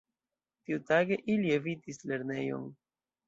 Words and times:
Tiutage 0.69 1.17
ili 1.35 1.51
evitis 1.57 2.01
lernejon. 2.13 2.65